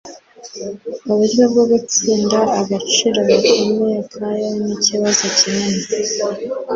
[1.11, 5.83] uburyo bwo gutsinda agaciro gakomeye ka yen nikibazo kinini